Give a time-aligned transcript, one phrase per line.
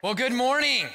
[0.00, 0.86] Well, good morning.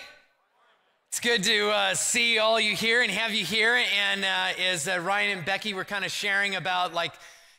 [1.10, 3.84] It's good to uh, see all you here and have you here.
[3.94, 7.12] And uh, as uh, Ryan and Becky were kind of sharing about like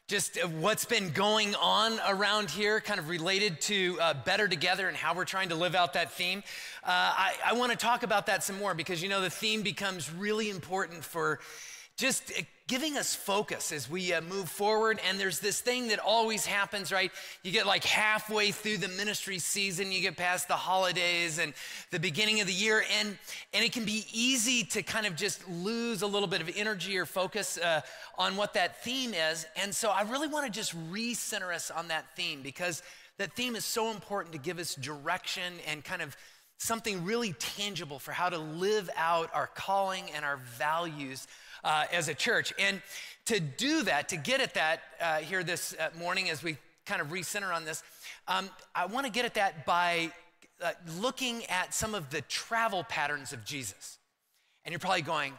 [0.09, 4.97] just what's been going on around here, kind of related to uh, Better Together and
[4.97, 6.43] how we're trying to live out that theme.
[6.83, 9.61] Uh, I, I want to talk about that some more because you know the theme
[9.61, 11.41] becomes really important for
[11.97, 12.33] just
[12.67, 14.99] giving us focus as we uh, move forward.
[15.07, 17.13] And there's this thing that always happens, right?
[17.43, 21.53] You get like halfway through the ministry season, you get past the holidays and
[21.91, 23.19] the beginning of the year, and,
[23.53, 26.97] and it can be easy to kind of just lose a little bit of energy
[26.97, 27.83] or focus uh,
[28.17, 29.47] on what that theme is.
[29.57, 32.83] And so I really want to just recenter us on that theme because
[33.19, 36.17] that theme is so important to give us direction and kind of
[36.57, 41.27] something really tangible for how to live out our calling and our values
[41.65, 42.53] uh, as a church.
[42.59, 42.81] And
[43.27, 47.01] to do that, to get at that uh, here this uh, morning as we kind
[47.01, 47.83] of recenter on this,
[48.29, 50.11] um, I want to get at that by
[50.63, 53.99] uh, looking at some of the travel patterns of Jesus.
[54.65, 55.33] And you're probably going,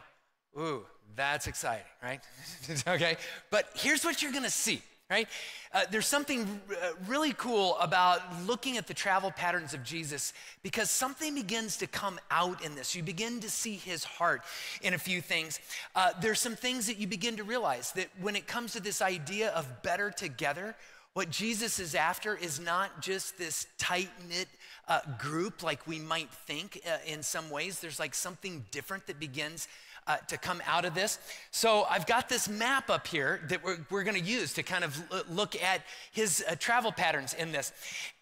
[0.58, 2.20] ooh, that's exciting, right?
[2.88, 3.16] okay.
[3.50, 5.28] But here's what you're to see right?
[5.72, 10.32] Uh, there's something uh, really cool about looking at the travel patterns of Jesus
[10.62, 12.94] because something begins to come out in this.
[12.94, 14.42] You begin to see his heart
[14.82, 15.60] in a few things.
[15.94, 19.00] Uh, there's some things that you begin to realize that when it comes to this
[19.00, 20.74] idea of better together,
[21.12, 24.48] what Jesus is after is not just this tight knit
[24.88, 27.80] uh, group like we might think uh, in some ways.
[27.80, 29.68] There's like something different that begins
[30.06, 31.18] uh, to come out of this.
[31.50, 34.84] So I've got this map up here that we're, we're going to use to kind
[34.84, 35.82] of look at
[36.12, 37.72] his uh, travel patterns in this.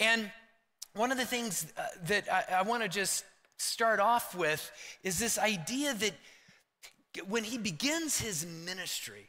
[0.00, 0.30] And
[0.94, 3.24] one of the things uh, that I, I want to just
[3.58, 4.70] start off with
[5.02, 6.12] is this idea that
[7.28, 9.28] when he begins his ministry,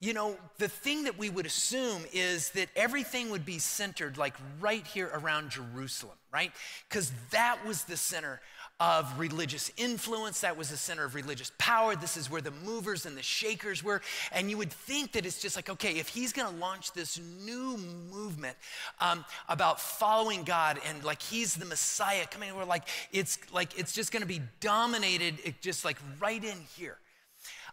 [0.00, 4.34] you know, the thing that we would assume is that everything would be centered like
[4.60, 6.50] right here around Jerusalem, right?
[6.88, 8.40] Because that was the center
[8.82, 10.40] of religious influence.
[10.40, 11.94] That was the center of religious power.
[11.94, 14.02] This is where the movers and the shakers were.
[14.32, 17.20] And you would think that it's just like, okay, if he's going to launch this
[17.46, 17.76] new
[18.10, 18.56] movement
[19.00, 23.92] um, about following God and like he's the Messiah coming, we're like, it's like, it's
[23.92, 26.98] just going to be dominated, it just like right in here.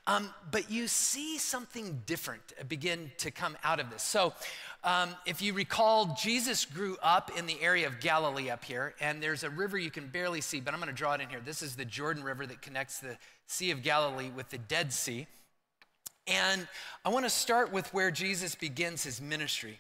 [0.06, 4.04] Um, but you see something different begin to come out of this.
[4.04, 4.34] So,
[4.84, 9.22] um, if you recall, Jesus grew up in the area of Galilee up here, and
[9.22, 11.42] there's a river you can barely see, but I'm going to draw it in here.
[11.44, 13.18] This is the Jordan River that connects the
[13.48, 15.28] Sea of Galilee with the Dead Sea.
[16.28, 16.66] And
[17.04, 19.80] I want to start with where Jesus begins his ministry,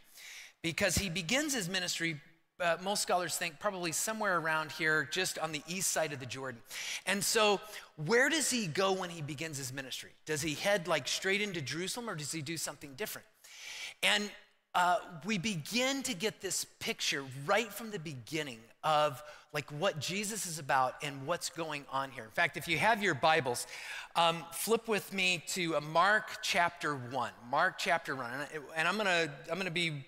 [0.61, 2.19] because he begins his ministry
[2.61, 6.25] uh, most scholars think probably somewhere around here, just on the east side of the
[6.25, 6.61] Jordan.
[7.05, 7.61] And so,
[8.05, 10.09] where does he go when he begins his ministry?
[10.25, 13.25] Does he head like straight into Jerusalem or does he do something different?
[14.03, 14.29] And
[14.75, 19.21] uh, we begin to get this picture right from the beginning of
[19.51, 22.23] like what Jesus is about and what's going on here.
[22.23, 23.65] In fact, if you have your Bibles,
[24.15, 27.31] um, flip with me to uh, Mark chapter one.
[27.49, 28.29] Mark chapter one,
[28.75, 30.05] and I'm gonna I'm gonna be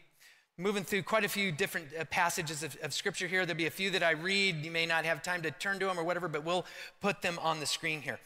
[0.57, 3.45] moving through quite a few different uh, passages of, of, scripture here.
[3.45, 4.63] There'll be a few that I read.
[4.63, 6.65] You may not have time to turn to them or whatever, but we'll
[6.99, 8.19] put them on the screen here.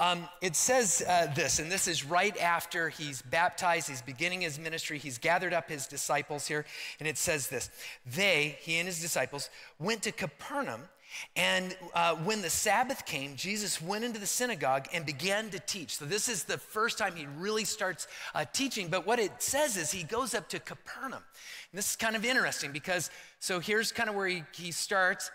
[0.00, 4.58] Um, it says uh, this, and this is right after he's baptized, he's beginning his
[4.58, 6.64] ministry, he's gathered up his disciples here,
[6.98, 7.70] and it says this
[8.04, 10.82] They, he and his disciples, went to Capernaum.
[11.34, 15.96] And uh, when the Sabbath came, Jesus went into the synagogue and began to teach.
[15.96, 18.88] So, this is the first time he really starts uh, teaching.
[18.88, 21.22] But what it says is he goes up to Capernaum.
[21.72, 25.30] And this is kind of interesting because, so here's kind of where he, he starts.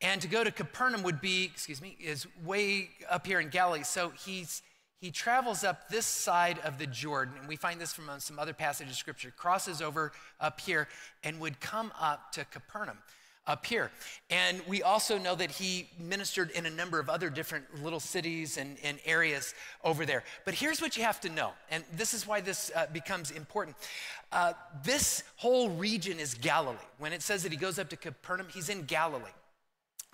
[0.00, 3.84] And to go to Capernaum would be, excuse me, is way up here in Galilee.
[3.84, 4.62] So he's,
[5.00, 8.52] he travels up this side of the Jordan, and we find this from some other
[8.52, 10.88] passages of scripture, crosses over up here
[11.22, 12.98] and would come up to Capernaum
[13.46, 13.90] up here.
[14.30, 18.56] And we also know that he ministered in a number of other different little cities
[18.56, 20.22] and, and areas over there.
[20.44, 23.76] But here's what you have to know, and this is why this uh, becomes important.
[24.30, 24.52] Uh,
[24.84, 26.76] this whole region is Galilee.
[26.98, 29.24] When it says that he goes up to Capernaum, he's in Galilee.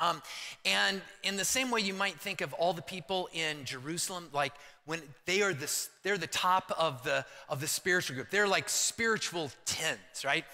[0.00, 0.22] Um,
[0.64, 4.52] and in the same way you might think of all the people in Jerusalem, like
[4.86, 5.70] when they are the,
[6.02, 8.30] they're the top of the, of the spiritual group.
[8.30, 10.44] They're like spiritual tens, right?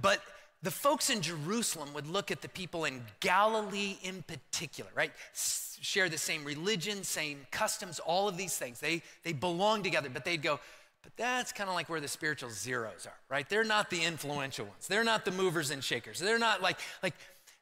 [0.00, 0.20] But
[0.62, 5.12] the folks in Jerusalem would look at the people in Galilee in particular, right?
[5.32, 8.80] Share the same religion, same customs, all of these things.
[8.80, 10.58] They, they belong together, but they'd go,
[11.02, 13.48] but that's kind of like where the spiritual zeros are, right?
[13.48, 14.88] They're not the influential ones.
[14.88, 16.18] They're not the movers and shakers.
[16.18, 17.14] They're not like, like,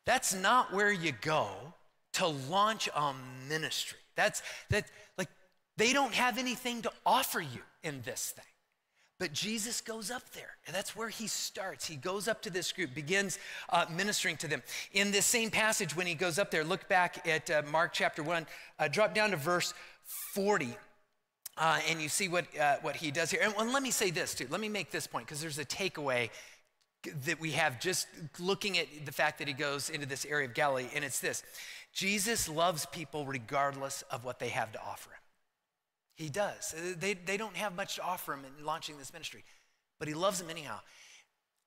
[0.07, 1.49] that's not where you go
[2.15, 3.13] to launch a
[3.47, 3.99] ministry.
[4.15, 4.87] That's, that,
[5.19, 5.29] like,
[5.77, 8.45] they don't have anything to offer you in this thing.
[9.19, 11.87] But Jesus goes up there, and that's where he starts.
[11.87, 13.39] He goes up to this group, begins
[13.71, 14.63] uh, ministering to them.
[14.93, 18.23] In this same passage, when he goes up there, look back at uh, Mark chapter
[18.23, 18.47] 1,
[18.79, 19.73] uh, drop down to verse
[20.05, 20.77] 40.
[21.57, 23.41] Uh, and you see what, uh, what he does here.
[23.43, 24.47] And, and let me say this too.
[24.51, 26.29] Let me make this point because there's a takeaway
[27.25, 28.07] that we have just
[28.39, 31.43] looking at the fact that he goes into this area of Galilee, and it's this
[31.93, 35.26] Jesus loves people regardless of what they have to offer him.
[36.17, 36.75] He does.
[36.75, 39.45] Uh, they, they don't have much to offer him in launching this ministry,
[39.99, 40.81] but he loves them anyhow.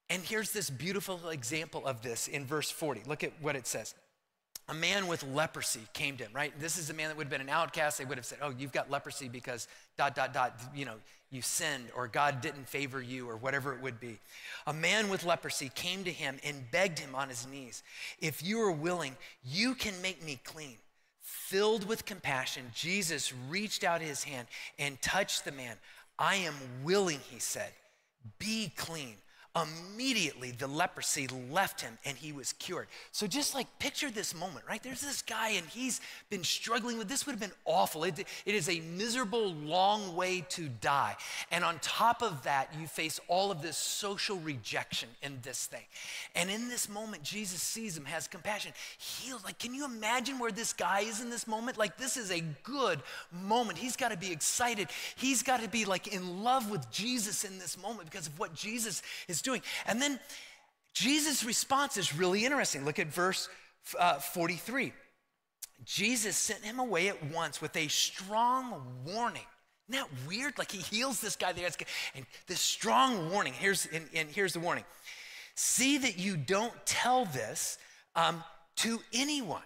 [0.10, 3.04] And here's this beautiful example of this in verse 40.
[3.08, 3.94] Look at what it says.
[4.68, 6.54] A man with leprosy came to him, right?
[6.60, 7.98] This is a man that would have been an outcast.
[7.98, 9.68] They would have said, Oh, you've got leprosy because
[9.98, 10.96] dot, dot, dot, you know,
[11.32, 14.20] you sinned or God didn't favor you or whatever it would be.
[14.68, 17.84] A man with leprosy came to him and begged him on his knees,
[18.20, 20.78] If you are willing, you can make me clean.
[21.50, 24.48] Filled with compassion, Jesus reached out his hand
[24.78, 25.78] and touched the man.
[26.20, 26.54] I am
[26.84, 27.72] willing, he said,
[28.38, 29.16] be clean.
[29.56, 32.88] Immediately, the leprosy left him and he was cured.
[33.12, 34.82] So, just like picture this moment, right?
[34.82, 38.04] There's this guy and he's been struggling with this, would have been awful.
[38.04, 41.16] It, it is a miserable, long way to die.
[41.50, 45.86] And on top of that, you face all of this social rejection in this thing.
[46.36, 49.44] And in this moment, Jesus sees him, has compassion, heals.
[49.44, 51.76] Like, can you imagine where this guy is in this moment?
[51.76, 53.80] Like, this is a good moment.
[53.80, 54.90] He's got to be excited.
[55.16, 58.54] He's got to be like in love with Jesus in this moment because of what
[58.54, 59.62] Jesus is is doing.
[59.86, 60.20] And then
[60.94, 62.86] Jesus' response is really interesting.
[62.86, 63.50] Look at verse
[63.98, 64.94] uh, 43.
[65.86, 69.46] Jesus sent him away at once with a strong warning.
[69.88, 70.58] Isn't that weird?
[70.58, 71.70] Like he heals this guy there.
[72.16, 73.54] And this strong warning.
[73.54, 74.84] Here's, and, and here's the warning
[75.56, 77.78] See that you don't tell this
[78.16, 78.44] um,
[78.78, 79.64] to anyone.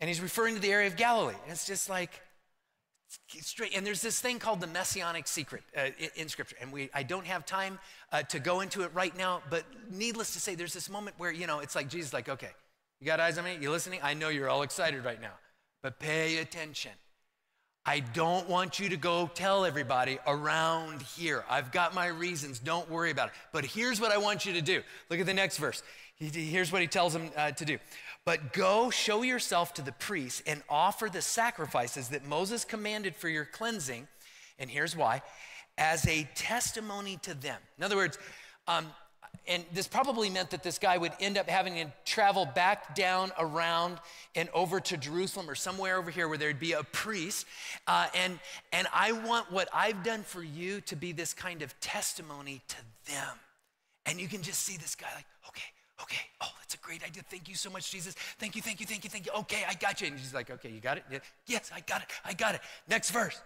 [0.00, 1.34] And he's referring to the area of Galilee.
[1.42, 2.10] And it's just like,
[3.40, 3.76] straight.
[3.76, 7.02] And there's this thing called the messianic secret uh, in, in, Scripture, and we I
[7.02, 7.78] don't have time
[8.12, 9.42] uh, to go into it right now.
[9.50, 12.50] But needless to say, there's this moment where you know it's like Jesus, like, okay,
[13.00, 14.00] you got eyes on me, you listening?
[14.02, 15.34] I know you're all excited right now,
[15.82, 16.92] but pay attention.
[17.88, 21.44] I don't want you to go tell everybody around here.
[21.48, 22.58] I've got my reasons.
[22.58, 23.34] Don't worry about it.
[23.52, 24.82] But here's what I want you to do.
[25.08, 25.84] Look at the next verse.
[26.16, 27.78] Here's what he tells them uh, to do.
[28.26, 33.30] But go show yourself to the priests and offer the sacrifices that Moses commanded for
[33.30, 34.08] your cleansing.
[34.58, 35.22] And here's why
[35.78, 37.60] as a testimony to them.
[37.78, 38.18] In other words,
[38.66, 38.86] um,
[39.46, 43.30] and this probably meant that this guy would end up having to travel back down
[43.38, 43.98] around
[44.34, 47.46] and over to Jerusalem or somewhere over here where there'd be a priest.
[47.86, 48.40] Uh, and,
[48.72, 52.76] and I want what I've done for you to be this kind of testimony to
[53.12, 53.38] them.
[54.06, 55.62] And you can just see this guy like, okay,
[56.02, 57.22] okay, oh, that's a great idea.
[57.28, 58.14] Thank you so much, Jesus.
[58.38, 59.32] Thank you, thank you, thank you, thank you.
[59.40, 60.08] Okay, I got you.
[60.08, 61.04] And he's like, okay, you got it?
[61.46, 62.08] Yes, I got it.
[62.24, 62.60] I got it.
[62.88, 63.40] Next verse.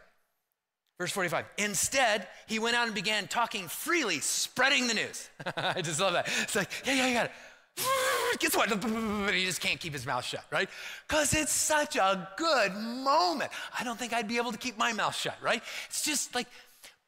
[0.98, 1.46] Verse 45.
[1.56, 5.30] Instead, he went out and began talking freely, spreading the news.
[5.56, 6.28] I just love that.
[6.42, 7.32] It's like, yeah, yeah, I got it.
[8.38, 8.68] Guess what?
[8.68, 10.68] But he just can't keep his mouth shut, right?
[11.08, 13.50] Because it's such a good moment.
[13.78, 15.62] I don't think I'd be able to keep my mouth shut, right?
[15.88, 16.48] It's just like,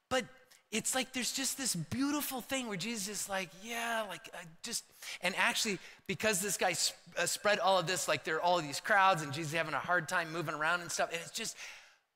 [0.09, 0.25] but
[0.73, 4.85] it's like there's just this beautiful thing where Jesus is like, yeah, like I just,
[5.21, 8.61] and actually, because this guy sp- uh, spread all of this, like there are all
[8.61, 11.11] these crowds and Jesus having a hard time moving around and stuff.
[11.13, 11.57] And it's just,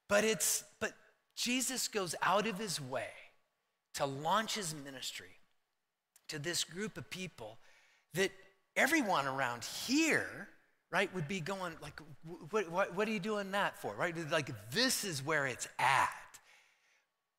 [0.08, 0.92] but it's, but
[1.36, 3.10] Jesus goes out of his way
[3.94, 5.36] to launch his ministry
[6.28, 7.58] to this group of people
[8.14, 8.30] that
[8.74, 10.48] everyone around here,
[10.90, 12.00] right, would be going, like,
[12.50, 14.14] what, what, what are you doing that for, right?
[14.30, 16.08] Like, this is where it's at,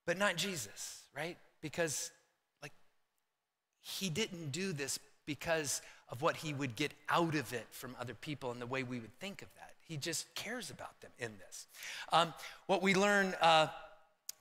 [0.06, 1.38] but not Jesus, right?
[1.62, 2.12] Because,
[2.62, 2.74] like,
[3.82, 8.14] he didn't do this because of what he would get out of it from other
[8.14, 9.72] people and the way we would think of that.
[9.82, 11.66] He just cares about them in this.
[12.14, 12.34] Um,
[12.68, 13.34] what we learn.
[13.42, 13.68] Uh,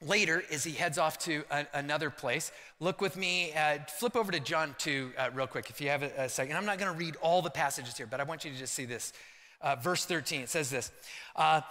[0.03, 2.53] later as he heads off to a, another place.
[2.81, 6.03] Look with me, uh, flip over to John 2 uh, real quick if you have
[6.03, 6.55] a, a second.
[6.55, 8.75] I'm not going to read all the passages here, but I want you to just
[8.75, 9.15] see this.
[9.63, 10.93] Uh, verse 13, it says this
[11.35, 11.63] uh,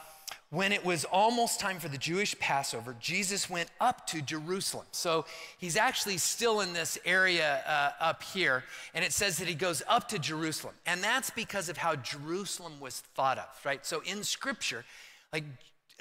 [0.51, 4.85] When it was almost time for the Jewish Passover, Jesus went up to Jerusalem.
[4.91, 5.25] So
[5.57, 9.81] he's actually still in this area uh, up here, and it says that he goes
[9.87, 10.75] up to Jerusalem.
[10.85, 13.85] And that's because of how Jerusalem was thought of, right?
[13.85, 14.85] So in scripture,
[15.33, 15.45] like,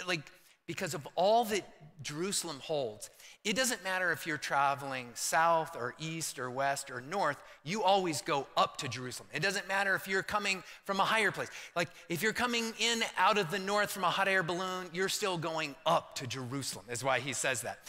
[0.07, 0.23] like,
[0.67, 1.67] because of all that
[2.03, 3.11] Jerusalem holds.
[3.45, 8.23] It doesn't matter if you're traveling south or east or west or north, you always
[8.23, 9.29] go up to Jerusalem.
[9.35, 11.51] It doesn't matter if you're coming from a higher place.
[11.77, 15.11] Like if you're coming in out of the north from a hot air balloon, you're
[15.11, 17.81] still going up to Jerusalem, is why he says that.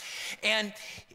[0.44, 0.74] And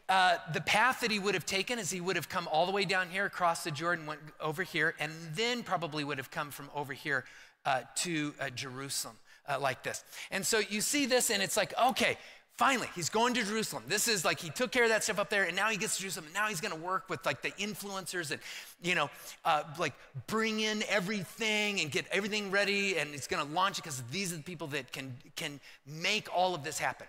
[0.09, 2.71] uh, the path that he would have taken is he would have come all the
[2.71, 6.49] way down here, across the Jordan, went over here, and then probably would have come
[6.49, 7.25] from over here
[7.65, 9.15] uh, to uh, Jerusalem
[9.47, 10.03] uh, like this.
[10.31, 12.17] And so you see this, and it's like, okay,
[12.57, 13.83] finally, he's going to Jerusalem.
[13.87, 15.95] This is like he took care of that stuff up there, and now he gets
[15.95, 18.39] to Jerusalem, and now he's going to work with like the influencers and,
[18.81, 19.09] you know,
[19.45, 19.93] uh, like
[20.27, 24.31] bring in everything and get everything ready, and he's going to launch it because these
[24.33, 27.07] are the people that can can make all of this happen.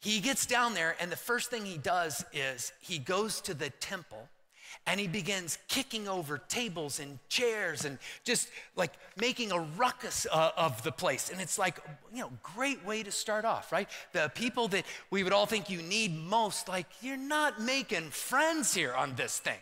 [0.00, 3.70] He gets down there, and the first thing he does is he goes to the
[3.70, 4.28] temple
[4.86, 10.50] and he begins kicking over tables and chairs and just like making a ruckus uh,
[10.56, 11.30] of the place.
[11.30, 11.78] And it's like,
[12.12, 13.88] you know, great way to start off, right?
[14.12, 18.74] The people that we would all think you need most, like, you're not making friends
[18.74, 19.58] here on this thing.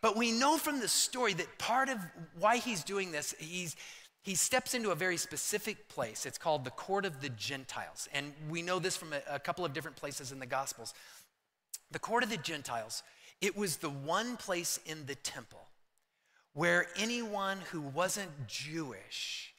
[0.00, 1.98] But we know from the story that part of
[2.38, 3.76] why he's doing this, he's
[4.22, 6.26] he steps into a very specific place.
[6.26, 8.08] It's called the court of the Gentiles.
[8.12, 10.94] And we know this from a, a couple of different places in the Gospels.
[11.92, 13.04] The court of the Gentiles
[13.40, 15.66] it was the one place in the temple
[16.54, 19.52] where anyone who wasn't Jewish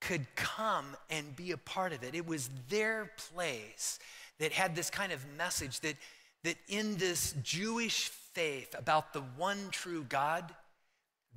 [0.00, 2.14] could come and be a part of it.
[2.14, 3.98] It was their place
[4.40, 5.94] that had this kind of message that,
[6.42, 10.52] that in this Jewish faith about the one true God,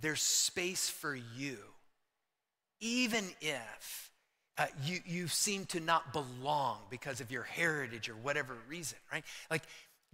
[0.01, 1.57] there's space for you.
[2.79, 4.09] Even if
[4.57, 9.23] uh, you, you seem to not belong because of your heritage or whatever reason, right?
[9.51, 9.63] Like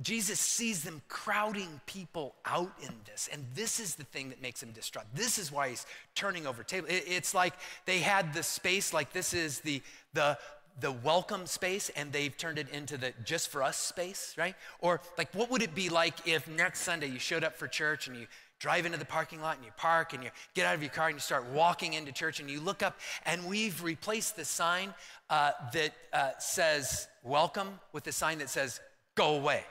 [0.01, 3.29] Jesus sees them crowding people out in this.
[3.31, 5.05] And this is the thing that makes him distraught.
[5.13, 6.89] This is why he's turning over tables.
[6.91, 7.53] It's like
[7.85, 9.81] they had the space, like this is the,
[10.13, 10.37] the,
[10.79, 14.55] the welcome space, and they've turned it into the just for us space, right?
[14.79, 18.07] Or like, what would it be like if next Sunday you showed up for church
[18.07, 18.27] and you
[18.57, 21.07] drive into the parking lot and you park and you get out of your car
[21.07, 24.93] and you start walking into church and you look up and we've replaced the sign
[25.29, 28.81] uh, that uh, says welcome with the sign that says
[29.15, 29.63] go away.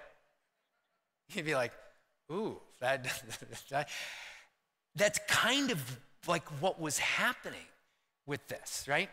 [1.34, 1.72] You'd be like,
[2.32, 3.04] ooh, that,
[3.70, 3.88] that,
[4.94, 7.66] that's kind of like what was happening
[8.26, 9.08] with this, right?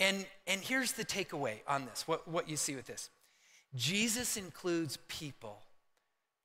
[0.00, 3.10] And, and here's the takeaway on this, what, what you see with this.
[3.74, 5.58] Jesus includes people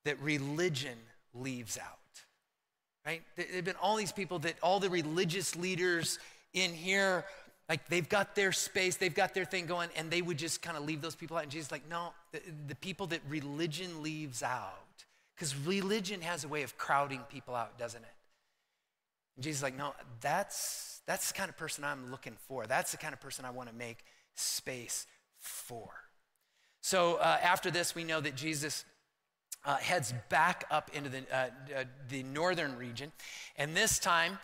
[0.05, 0.97] that religion
[1.33, 1.97] leaves out,
[3.05, 3.21] right?
[3.35, 6.19] There have been all these people that all the religious leaders
[6.53, 7.25] in here,
[7.69, 10.77] like they've got their space, they've got their thing going, and they would just kind
[10.77, 11.43] of leave those people out.
[11.43, 14.90] And Jesus like, no, the, the people that religion leaves out
[15.35, 18.13] because religion has a way of crowding people out, doesn't it?
[19.35, 22.67] And Jesus is like, no, that's, that's the kind of person I'm looking for.
[22.67, 24.03] That's the kind of person I want to make
[24.35, 25.07] space
[25.39, 25.89] for.
[26.81, 28.85] So uh, after this, we know that Jesus
[29.65, 33.11] uh, heads back up into the, uh, uh the northern region.
[33.57, 34.39] And this time,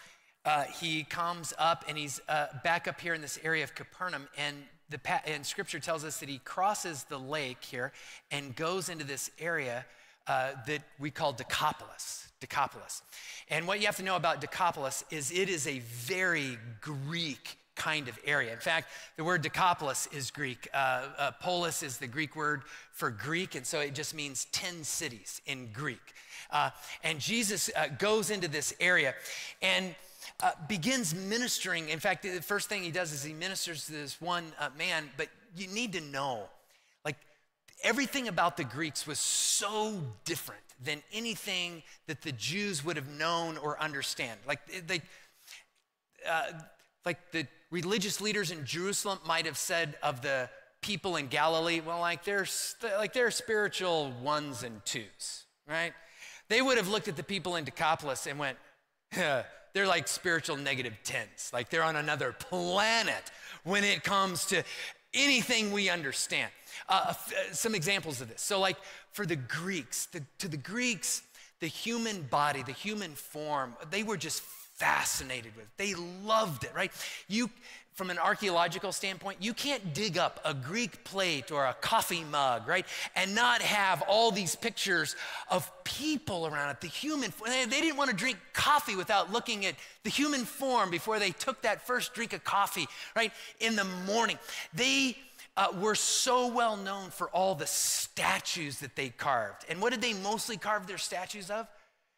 [0.46, 4.28] uh, he comes up and he's uh, back up here in this area of Capernaum.
[4.38, 4.56] And,
[4.90, 7.92] the, and scripture tells us that he crosses the lake here
[8.32, 9.86] and goes into this area
[10.28, 12.28] uh, that we call Decapolis.
[12.40, 13.02] Decapolis.
[13.50, 18.08] And what you have to know about Decapolis is it is a very Greek kind
[18.08, 18.52] of area.
[18.52, 20.68] In fact, the word Decapolis is Greek.
[20.74, 24.84] Uh, uh, polis is the Greek word for Greek, and so it just means 10
[24.84, 26.14] cities in Greek.
[26.52, 26.72] Uh,
[27.04, 29.14] and Jesus uh, goes into this area
[29.62, 29.96] and
[30.42, 31.90] uh, begins ministering.
[31.90, 35.10] In fact, the first thing he does is he ministers to this one uh, man,
[35.18, 36.50] but you need to know
[37.84, 43.58] everything about the Greeks was so different than anything that the Jews would have known
[43.58, 44.40] or understand.
[44.48, 45.02] Like they,
[46.28, 46.52] uh,
[47.06, 50.50] like the religious leaders in Jerusalem might have said of the
[50.82, 52.46] people in Galilee, well, like they're
[52.98, 55.94] like they're spiritual ones and twos, right?
[56.50, 58.58] They would have looked at the people in Decapolis and went,
[59.12, 63.32] they're like spiritual negative tens, like they're on another planet
[63.64, 64.64] when it comes to
[65.14, 66.52] anything we understand.
[66.90, 67.14] Uh,
[67.52, 68.42] some examples of this.
[68.42, 68.78] So, like
[69.12, 71.24] for the Greeks, the, to the Greeks,
[71.60, 75.66] the human body, the human form, they were just fascinated with.
[75.66, 75.72] It.
[75.78, 76.92] They loved it, right?
[77.28, 77.50] You,
[77.98, 82.68] from an archaeological standpoint, you can't dig up a Greek plate or a coffee mug,
[82.68, 82.86] right?
[83.16, 85.16] And not have all these pictures
[85.50, 89.74] of people around it, the human They didn't want to drink coffee without looking at
[90.04, 93.34] the human form before they took that first drink of coffee, right?
[93.60, 94.38] In the morning.
[94.76, 95.18] They
[95.58, 99.66] uh, were so well known for all the statues that they carved.
[99.70, 101.68] And what did they mostly carve their statues of?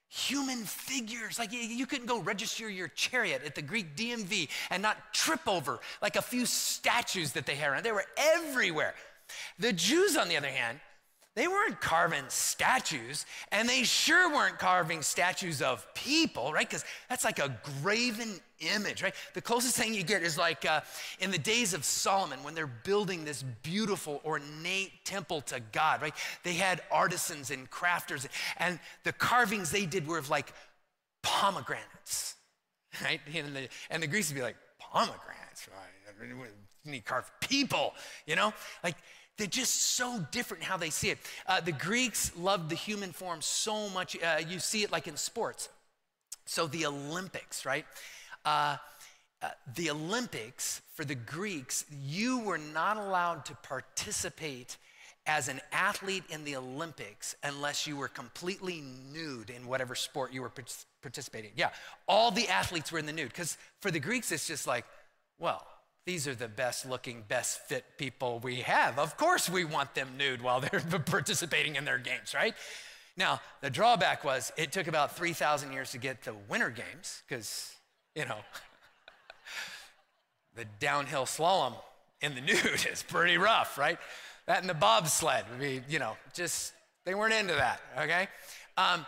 [0.09, 1.37] Human figures.
[1.37, 5.79] Like you, couldn't go register your chariot at the Greek DMV and not trip over
[6.01, 7.83] like a few statues that they had around.
[7.83, 8.95] They were everywhere.
[9.59, 10.79] The Jews, on the other hand,
[11.39, 16.67] they weren't carving statues, and they sure weren't carving statues of people, right?
[16.67, 19.15] Because that's like a graven image, right?
[19.34, 20.81] The closest thing you get is like uh,
[21.22, 26.13] in the days of Solomon when they're building this beautiful, ornate temple to God, right?
[26.43, 28.27] They had artisans and crafters,
[28.58, 30.51] and the carvings they did were of like
[31.24, 32.36] pomegranates,
[33.01, 33.22] right?
[33.34, 36.27] And the, and the Greeks would be like, pomegranates, right?
[36.84, 37.93] You need carve people,
[38.25, 38.53] you know?
[38.84, 38.98] Like,
[39.39, 41.17] they're just so different how they see it.
[41.48, 44.22] Uh, the Greeks loved the human form so much.
[44.22, 45.69] Uh, you see it like in sports.
[46.46, 47.86] So the Olympics, right?
[48.43, 48.77] Uh,
[49.41, 54.77] uh, the Olympics for the Greeks, you were not allowed to participate
[55.25, 60.41] as an athlete in the Olympics unless you were completely nude in whatever sport you
[60.41, 60.51] were
[61.01, 61.51] participating.
[61.55, 61.69] Yeah,
[62.08, 64.86] all the athletes were in the nude because for the Greeks, it's just like,
[65.38, 65.65] well,
[66.05, 68.97] these are the best looking, best fit people we have.
[68.97, 72.55] Of course, we want them nude while they're participating in their games, right?
[73.17, 77.73] Now, the drawback was it took about 3,000 years to get the Winter Games because,
[78.15, 78.37] you know,
[80.55, 81.75] the downhill slalom
[82.21, 83.97] in the nude is pretty rough, right?
[84.47, 86.73] That and the bobsled would be, you know, just,
[87.05, 88.27] they weren't into that, okay?
[88.77, 89.05] Um,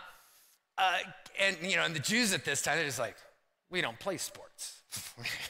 [0.78, 0.98] uh,
[1.40, 3.16] and, you know, and the Jews at this time, they're just like,
[3.72, 4.82] we don't play sports.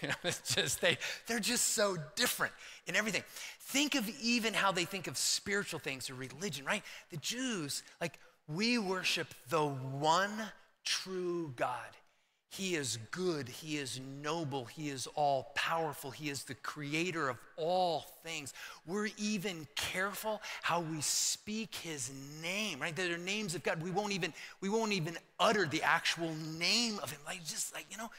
[0.24, 2.52] it's just they they're just so different
[2.86, 3.24] in everything.
[3.60, 6.82] Think of even how they think of spiritual things or religion, right?
[7.10, 10.32] The Jews, like we worship the one
[10.84, 11.96] true God.
[12.52, 17.38] He is good, He is noble, He is all powerful, He is the creator of
[17.56, 18.52] all things.
[18.86, 22.10] We're even careful how we speak His
[22.42, 22.94] name, right?
[22.94, 23.82] That are names of God.
[23.82, 27.20] We won't even, we won't even utter the actual name of Him.
[27.24, 28.10] Like just like, you know,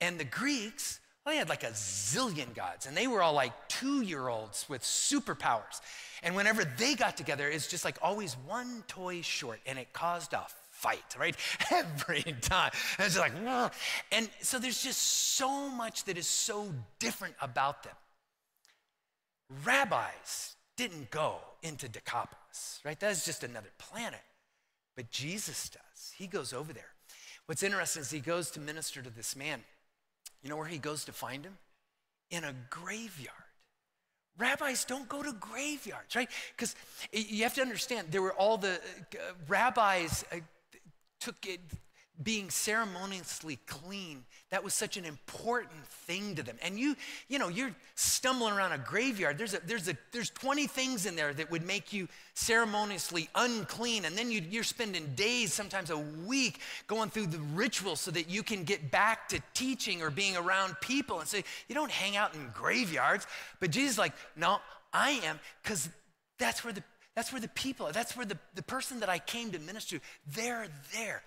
[0.00, 3.52] and the Greeks, well, they had like a zillion gods, and they were all like
[3.68, 5.80] two year olds with superpowers.
[6.24, 10.32] And whenever they got together, it's just like always one toy short, and it caused
[10.32, 10.44] a
[10.76, 11.36] fight, right?
[11.70, 12.70] Every time.
[12.98, 13.70] And it's like, Whoa.
[14.12, 15.00] and so there's just
[15.36, 16.68] so much that is so
[16.98, 17.94] different about them.
[19.64, 22.98] Rabbis didn't go into Decapolis, right?
[22.98, 24.20] That's just another planet.
[24.96, 26.12] But Jesus does.
[26.16, 26.90] He goes over there.
[27.46, 29.62] What's interesting is he goes to minister to this man
[30.46, 31.58] you know where he goes to find him?
[32.30, 33.34] In a graveyard.
[34.38, 36.28] Rabbis don't go to graveyards, right?
[36.54, 36.76] Because
[37.12, 40.36] you have to understand, there were all the uh, rabbis uh,
[41.20, 41.60] took it,
[42.22, 46.56] being ceremoniously clean that was such an important thing to them.
[46.62, 46.94] And you
[47.28, 49.38] you know you're stumbling around a graveyard.
[49.38, 54.04] There's a there's a there's 20 things in there that would make you ceremoniously unclean.
[54.04, 58.30] And then you, you're spending days sometimes a week going through the rituals so that
[58.30, 61.18] you can get back to teaching or being around people.
[61.18, 63.26] And say you don't hang out in graveyards.
[63.58, 64.58] But jesus like no
[64.92, 65.88] i am because
[66.38, 66.84] that's where the
[67.16, 70.04] that's where the people that's where the, the person that i came to minister to
[70.34, 71.22] they're there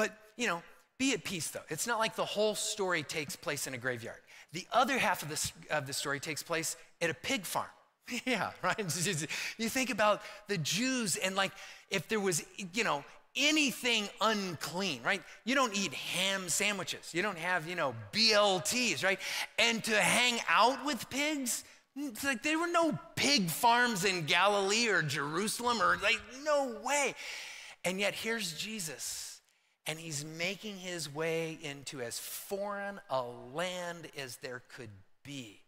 [0.00, 0.62] but, you know,
[0.98, 1.60] be at peace though.
[1.68, 4.16] It's not like the whole story takes place in a graveyard.
[4.54, 7.68] The other half of the, of the story takes place at a pig farm.
[8.24, 8.78] yeah, right?
[9.58, 11.52] You think about the Jews and like
[11.90, 13.04] if there was, you know,
[13.36, 15.22] anything unclean, right?
[15.44, 17.12] You don't eat ham sandwiches.
[17.12, 19.20] You don't have, you know, BLTs, right?
[19.58, 21.62] And to hang out with pigs,
[21.96, 27.14] it's like there were no pig farms in Galilee or Jerusalem or like, no way.
[27.84, 29.30] And yet here's Jesus
[29.86, 33.22] and he's making his way into as foreign a
[33.52, 34.90] land as there could
[35.24, 35.60] be.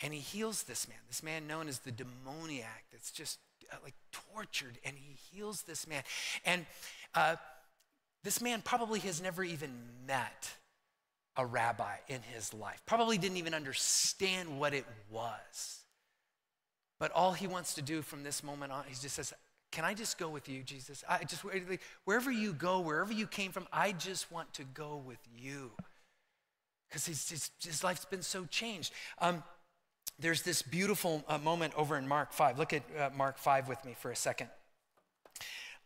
[0.00, 3.38] And he heals this man, this man known as the demoniac that's just
[3.72, 6.02] uh, like tortured, and he heals this man.
[6.44, 6.66] And
[7.14, 7.36] uh,
[8.22, 9.70] this man probably has never even
[10.06, 10.54] met
[11.36, 15.80] a rabbi in his life, probably didn't even understand what it was.
[16.98, 19.32] But all he wants to do from this moment on, he just says,
[19.74, 21.02] can I just go with you, Jesus?
[21.08, 21.42] I just
[22.04, 25.72] wherever you go, wherever you came from, I just want to go with you.
[26.88, 28.92] Because his, his, life's been so changed.
[29.18, 29.42] Um,
[30.20, 32.56] there's this beautiful uh, moment over in Mark 5.
[32.56, 34.48] Look at uh, Mark 5 with me for a second.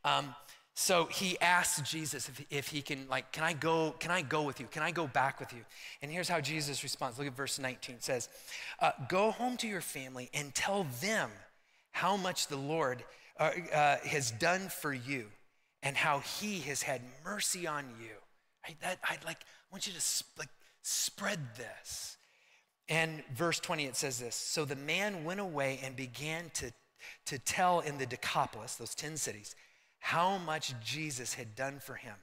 [0.05, 0.35] Um,
[0.81, 4.43] so he asks Jesus if, if he can, like, can I go, can I go
[4.43, 4.67] with you?
[4.71, 5.59] Can I go back with you?
[6.03, 7.19] And here's how Jesus responds.
[7.19, 7.97] Look at verse 19.
[7.97, 8.29] It says,
[8.79, 11.31] uh, Go home to your family and tell them
[11.91, 13.03] how much the Lord
[13.41, 15.27] uh, uh, has done for you
[15.83, 18.15] and how he has had mercy on you.
[18.65, 20.51] I, that, I'd like, I want you to like
[20.83, 22.19] spread this.
[22.89, 26.71] And verse 20, it says this So the man went away and began to,
[27.27, 29.57] to tell in the Decapolis, those 10 cities,
[29.99, 32.15] how much Jesus had done for him.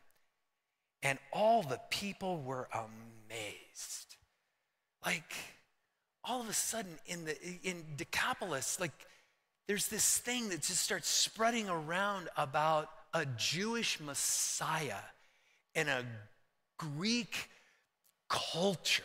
[1.03, 4.15] And all the people were amazed.
[5.05, 5.33] Like,
[6.23, 9.05] all of a sudden in the in Decapolis, like
[9.67, 15.03] there's this thing that just starts spreading around about a Jewish Messiah
[15.73, 16.03] in a
[16.77, 17.49] Greek
[18.29, 19.03] culture.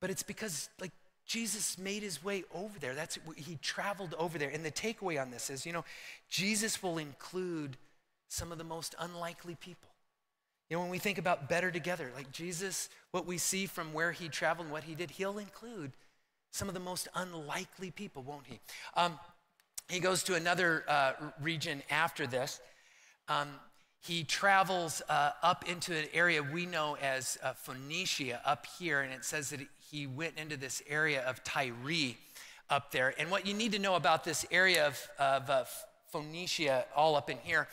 [0.00, 0.92] But it's because, like,
[1.26, 2.94] Jesus made his way over there.
[2.94, 4.48] That's he traveled over there.
[4.48, 5.84] And the takeaway on this is, you know,
[6.28, 7.76] Jesus will include
[8.28, 9.90] some of the most unlikely people.
[10.68, 14.12] You know, when we think about better together, like Jesus, what we see from where
[14.12, 15.92] he traveled and what he did, he'll include
[16.56, 18.60] Some of the most unlikely people, won't he?
[18.96, 19.18] Um,
[19.90, 21.12] he goes to another uh,
[21.42, 22.60] region after this.
[23.28, 23.48] Um,
[24.02, 29.12] he travels uh, up into an area we know as uh, Phoenicia up here, and
[29.12, 32.14] it says that he went into this area of Tyre
[32.70, 33.14] up there.
[33.18, 35.64] And what you need to know about this area of, of uh,
[36.08, 37.68] Phoenicia, all up in here,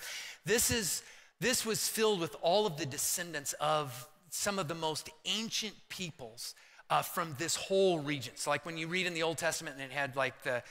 [0.45, 1.03] this is
[1.39, 6.55] this was filled with all of the descendants of some of the most ancient peoples
[6.89, 8.33] uh, from this whole region.
[8.36, 10.63] So, like when you read in the Old Testament, and it had like the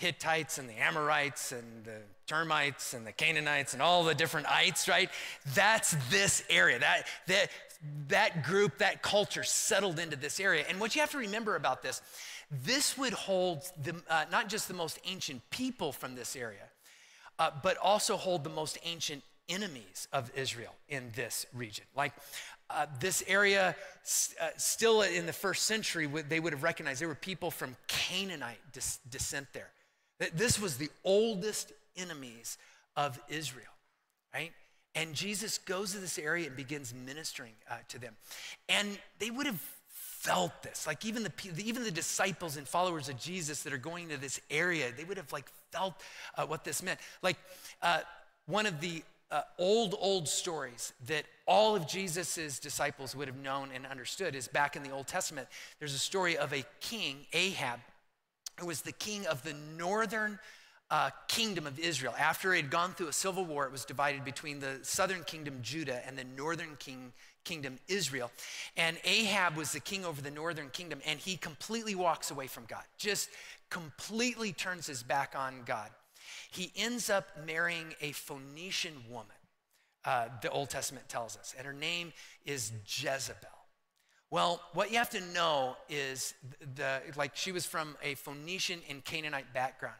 [0.00, 4.88] Hittites and the Amorites and the termites and the Canaanites and all the different ites,
[4.88, 5.10] right?
[5.54, 6.78] That's this area.
[6.78, 7.50] That, that,
[8.08, 10.64] that group, that culture settled into this area.
[10.68, 12.00] And what you have to remember about this,
[12.64, 16.68] this would hold the, uh, not just the most ancient people from this area,
[17.38, 21.84] uh, but also hold the most ancient enemies of Israel in this region.
[21.94, 22.14] Like
[22.70, 23.76] uh, this area,
[24.40, 28.60] uh, still in the first century, they would have recognized there were people from Canaanite
[29.10, 29.68] descent there.
[30.34, 32.58] This was the oldest enemies
[32.96, 33.72] of Israel,
[34.34, 34.52] right?
[34.94, 38.14] And Jesus goes to this area and begins ministering uh, to them.
[38.68, 40.86] And they would have felt this.
[40.86, 41.32] Like even the,
[41.64, 45.16] even the disciples and followers of Jesus that are going to this area, they would
[45.16, 45.94] have like felt
[46.36, 47.00] uh, what this meant.
[47.22, 47.36] Like
[47.80, 48.00] uh,
[48.46, 53.70] one of the uh, old, old stories that all of Jesus's disciples would have known
[53.72, 55.48] and understood is back in the Old Testament.
[55.78, 57.80] There's a story of a king, Ahab,
[58.60, 60.38] who was the king of the northern
[60.90, 62.14] uh, kingdom of Israel.
[62.18, 65.58] After it had gone through a civil war, it was divided between the southern kingdom,
[65.62, 67.12] Judah, and the northern king,
[67.44, 68.30] kingdom, Israel.
[68.76, 72.64] And Ahab was the king over the northern kingdom, and he completely walks away from
[72.66, 73.30] God, just
[73.70, 75.90] completely turns his back on God.
[76.50, 79.36] He ends up marrying a Phoenician woman,
[80.04, 82.12] uh, the Old Testament tells us, and her name
[82.44, 83.59] is Jezebel.
[84.30, 86.34] Well, what you have to know is
[86.76, 89.96] the like she was from a Phoenician and Canaanite background.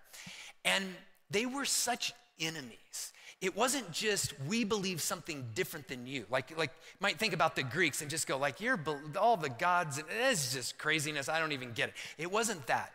[0.65, 0.85] And
[1.31, 3.13] they were such enemies.
[3.41, 6.27] It wasn't just we believe something different than you.
[6.31, 8.79] Like like might think about the Greeks and just go like you're
[9.19, 11.29] all the gods and it's just craziness.
[11.29, 11.95] I don't even get it.
[12.17, 12.93] It wasn't that.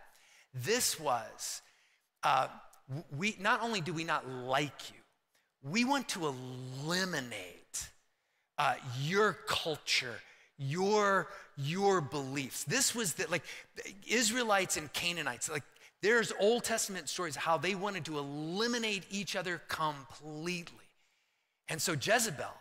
[0.54, 1.62] This was
[2.24, 2.48] uh,
[3.18, 5.02] we not only do we not like you,
[5.70, 7.90] we want to eliminate
[8.58, 10.22] uh, your culture
[10.58, 12.64] your your beliefs.
[12.64, 13.44] This was that like
[14.08, 15.64] Israelites and Canaanites, like
[16.02, 20.78] there's Old Testament stories how they wanted to eliminate each other completely.
[21.68, 22.54] And so Jezebel,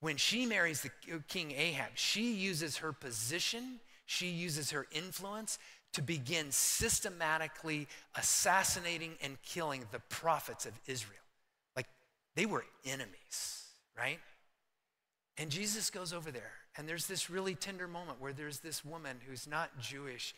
[0.00, 0.90] when she marries the
[1.28, 5.58] king Ahab, she uses her position, she uses her influence
[5.94, 11.18] to begin systematically assassinating and killing the prophets of Israel.
[11.76, 11.86] Like
[12.36, 14.18] they were enemies, right?
[15.38, 19.18] And Jesus goes over there and there's this really tender moment where there's this woman
[19.26, 20.34] who's not Jewish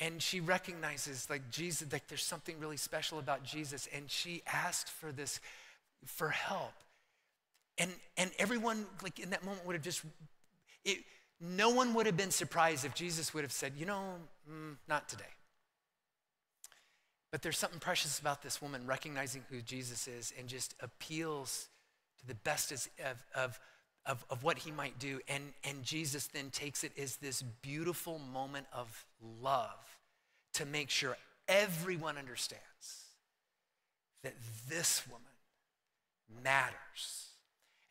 [0.00, 3.86] and she recognizes like Jesus, like there's something really special about Jesus.
[3.94, 5.40] And she asked for this,
[6.06, 6.72] for help.
[7.76, 10.02] And, and everyone like in that moment would have just,
[10.86, 10.98] it,
[11.38, 14.14] no one would have been surprised if Jesus would have said, you know,
[14.50, 15.24] mm, not today.
[17.30, 21.68] But there's something precious about this woman recognizing who Jesus is and just appeals
[22.20, 22.88] to the best of,
[23.34, 23.60] of,
[24.06, 25.20] of, of what he might do.
[25.28, 29.04] And, and Jesus then takes it as this beautiful moment of
[29.42, 29.98] love
[30.54, 31.16] to make sure
[31.48, 32.64] everyone understands
[34.22, 34.34] that
[34.68, 35.24] this woman
[36.42, 37.26] matters.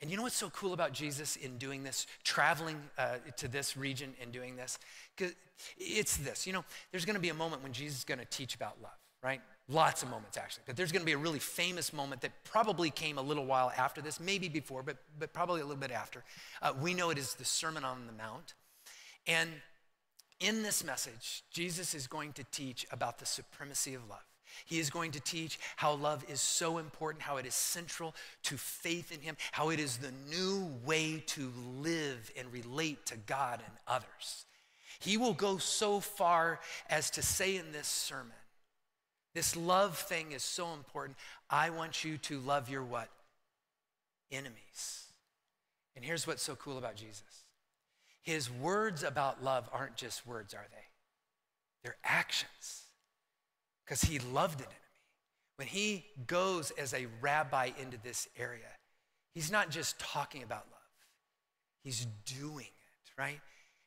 [0.01, 3.75] And you know what's so cool about Jesus in doing this, traveling uh, to this
[3.75, 4.79] region and doing this?
[5.77, 6.47] It's this.
[6.47, 8.77] You know, there's going to be a moment when Jesus is going to teach about
[8.81, 9.41] love, right?
[9.71, 10.63] Lots of moments, actually.
[10.65, 13.71] But there's going to be a really famous moment that probably came a little while
[13.77, 16.23] after this, maybe before, but, but probably a little bit after.
[16.61, 18.55] Uh, we know it is the Sermon on the Mount.
[19.27, 19.49] And
[20.39, 24.25] in this message, Jesus is going to teach about the supremacy of love.
[24.65, 28.57] He is going to teach how love is so important, how it is central to
[28.57, 33.61] faith in Him, how it is the new way to live and relate to God
[33.63, 34.45] and others.
[34.99, 38.33] He will go so far as to say in this sermon
[39.39, 41.17] this love thing is so important.
[41.49, 43.07] I want you to love your what?
[44.33, 45.05] Enemies.
[45.95, 47.45] And here's what's so cool about Jesus
[48.21, 50.83] His words about love aren't just words, are they?
[51.85, 52.83] They're actions.
[53.85, 54.75] Because he loved an enemy.
[55.55, 58.67] When he goes as a rabbi into this area,
[59.33, 60.81] he's not just talking about love,
[61.81, 63.39] he's doing it, right?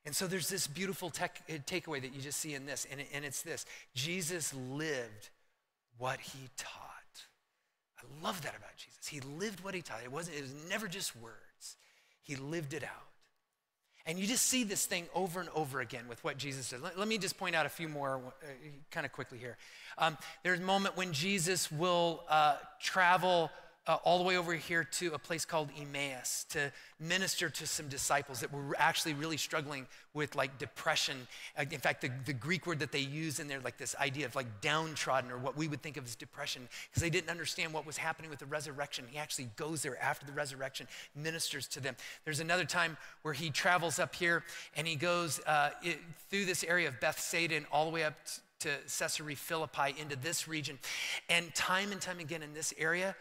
[0.07, 1.29] And so there's this beautiful uh,
[1.67, 5.29] takeaway that you just see in this, and, it, and it's this Jesus lived
[6.03, 6.73] what he taught.
[7.97, 9.07] I love that about Jesus.
[9.07, 10.01] He lived what he taught.
[10.03, 11.77] It wasn't, it was never just words.
[12.25, 12.91] He lived it out.
[14.05, 16.83] And you just see this thing over and over again with what Jesus did.
[16.83, 18.47] Let, let me just point out a few more uh,
[18.91, 19.57] kind of quickly here.
[19.97, 23.53] Um, there's a moment when Jesus will uh, travel
[23.87, 27.89] uh, all the way over here to a place called Emmaus to minister to some
[27.89, 31.27] disciples that were actually really struggling with like depression.
[31.59, 34.25] Uh, in fact, the, the Greek word that they use in there, like this idea
[34.25, 37.73] of like downtrodden or what we would think of as depression, because they didn't understand
[37.73, 39.05] what was happening with the resurrection.
[39.11, 41.97] He actually goes there after the resurrection, ministers to them.
[42.25, 44.45] There's another time where he travels up here
[44.77, 45.99] and he goes uh, it,
[46.31, 48.15] through this area of Bethsaida and all the way up
[48.61, 50.79] to Caesarea Philippi into this region.
[51.29, 53.17] And time and time again in this area,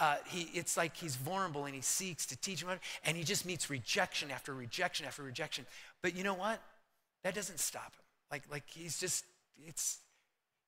[0.00, 2.70] uh, he, it's like he's vulnerable and he seeks to teach him,
[3.04, 5.66] and he just meets rejection after rejection after rejection.
[6.02, 6.60] But you know what?
[7.22, 8.04] That doesn't stop him.
[8.32, 9.24] Like, like he's just,
[9.66, 9.98] it's,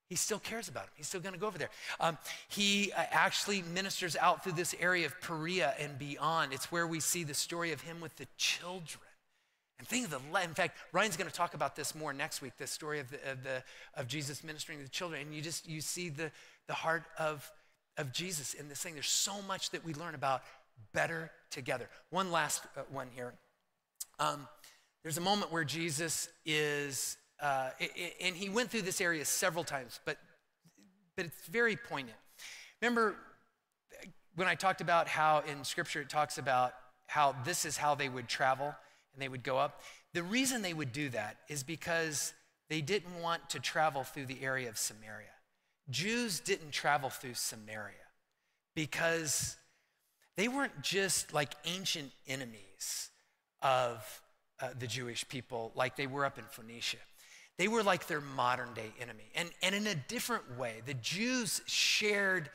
[0.09, 0.91] he still cares about him.
[0.97, 1.71] He's still going to go over there.
[1.99, 2.19] Um,
[2.49, 6.53] he uh, actually ministers out through this area of Perea and beyond.
[6.53, 9.01] It's where we see the story of him with the children.
[9.79, 12.53] And think of the, in fact, Ryan's going to talk about this more next week,
[12.59, 13.63] the story of, the, of, the,
[13.95, 15.23] of Jesus ministering to the children.
[15.23, 16.31] And you just, you see the,
[16.69, 17.51] the heart of,
[17.99, 18.95] of Jesus in this thing.
[18.95, 20.43] There's so much that we learn about
[20.93, 21.89] better together.
[22.11, 23.35] One last uh, one here.
[24.19, 24.47] Um,
[25.03, 27.71] there's a moment where Jesus is, uh,
[28.21, 30.17] and he went through this area several times, but,
[31.17, 32.19] but it's very poignant.
[32.81, 33.17] Remember
[34.37, 36.73] when I talked about how in Scripture it talks about
[37.09, 38.75] how this is how they would travel
[39.13, 39.81] and they would go up?
[40.15, 42.33] The reason they would do that is because
[42.69, 45.29] they didn't want to travel through the area of Samaria.
[45.91, 47.95] Jews didn't travel through Samaria
[48.75, 49.57] because
[50.37, 53.11] they weren't just like ancient enemies
[53.61, 54.21] of
[54.61, 56.99] uh, the Jewish people like they were up in Phoenicia.
[57.59, 59.31] They were like their modern day enemy.
[59.35, 62.49] And, and in a different way, the Jews shared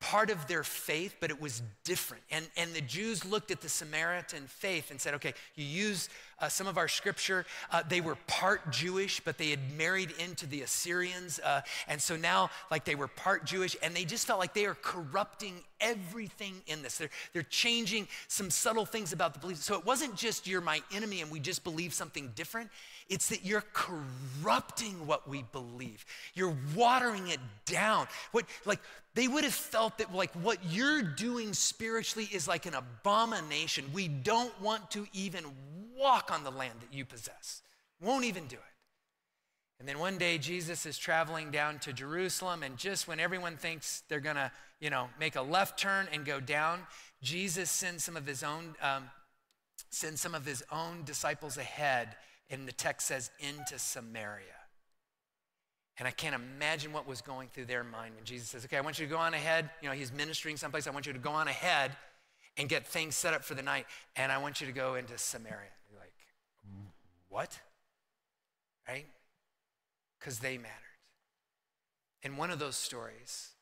[0.00, 2.22] part of their faith, but it was different.
[2.30, 6.08] And, and the Jews looked at the Samaritan faith and said, okay, you use
[6.40, 7.44] uh, some of our scripture.
[7.70, 11.38] Uh, they were part Jewish, but they had married into the Assyrians.
[11.40, 14.66] Uh, and so now, like, they were part Jewish, and they just felt like they
[14.66, 16.98] are corrupting everything in this.
[16.98, 19.58] They're, they're changing some subtle things about the belief.
[19.58, 22.70] So it wasn't just you're my enemy and we just believe something different.
[23.08, 26.04] It's that you're corrupting what we believe.
[26.34, 28.06] You're watering it down.
[28.32, 28.80] What, like,
[29.14, 33.86] they would have felt that, like, what you're doing spiritually is like an abomination.
[33.92, 35.44] We don't want to even
[35.96, 37.62] walk on the land that you possess.
[38.00, 38.62] Won't even do it.
[39.78, 44.02] And then one day, Jesus is traveling down to Jerusalem, and just when everyone thinks
[44.08, 46.80] they're gonna, you know, make a left turn and go down,
[47.22, 49.04] Jesus sends some of his own, um,
[49.88, 52.14] sends some of his own disciples ahead
[52.50, 54.44] and the text says, into Samaria.
[55.98, 58.80] And I can't imagine what was going through their mind when Jesus says, Okay, I
[58.80, 59.70] want you to go on ahead.
[59.82, 60.86] You know, he's ministering someplace.
[60.86, 61.92] I want you to go on ahead
[62.56, 63.86] and get things set up for the night.
[64.16, 65.70] And I want you to go into Samaria.
[67.30, 67.58] What?
[68.86, 69.06] Right?
[70.18, 70.74] Because they mattered.
[72.22, 73.52] In one of those stories,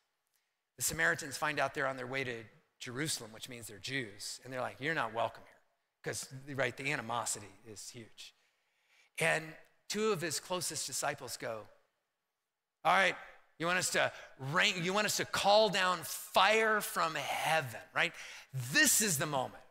[0.76, 2.34] the Samaritans find out they're on their way to
[2.80, 4.40] Jerusalem, which means they're Jews.
[4.42, 5.54] And they're like, You're not welcome here.
[6.02, 8.34] Because, right, the animosity is huge.
[9.20, 9.44] And
[9.88, 11.60] two of his closest disciples go,
[12.84, 13.16] All right,
[13.58, 14.10] you want us to
[14.52, 18.12] rain, you want us to call down fire from heaven, right?
[18.72, 19.62] This is the moment,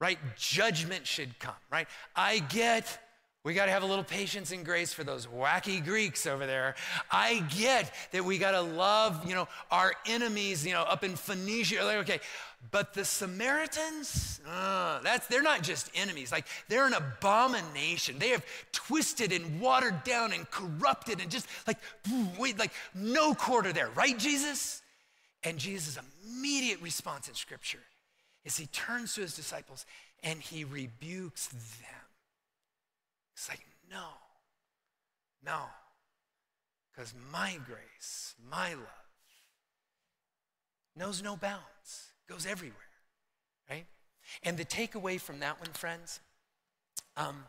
[0.00, 0.18] right?
[0.36, 1.86] Judgment should come, right?
[2.16, 2.98] I get
[3.42, 6.74] we got to have a little patience and grace for those wacky Greeks over there.
[7.10, 11.16] I get that we got to love, you know, our enemies, you know, up in
[11.16, 11.82] Phoenicia.
[11.82, 12.20] Like, okay,
[12.70, 16.30] but the Samaritans, uh, that's they're not just enemies.
[16.30, 18.18] Like they're an abomination.
[18.18, 21.78] They have twisted and watered down and corrupted and just like
[22.38, 24.82] wait, like no quarter there, right, Jesus?
[25.42, 27.80] And Jesus' immediate response in Scripture
[28.44, 29.86] is he turns to his disciples
[30.22, 32.06] and he rebukes them.
[33.34, 34.06] It's like, no,
[35.44, 35.62] no.
[36.92, 38.86] Because my grace, my love,
[40.96, 42.76] knows no bounds, goes everywhere,
[43.68, 43.86] right?
[44.42, 46.20] And the takeaway from that one, friends,
[47.16, 47.44] um,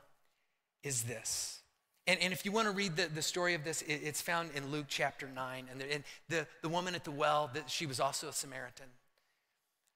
[0.84, 1.60] is this.
[2.08, 4.52] And, and if you want to read the, the story of this, it, it's found
[4.56, 5.66] in Luke chapter 9.
[5.70, 8.88] And the, and the, the woman at the well, that she was also a Samaritan.